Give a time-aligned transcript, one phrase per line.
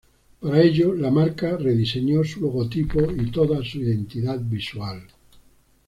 [0.39, 5.05] Para ello, la marca rediseñó su logotipo y toda su identidad visual.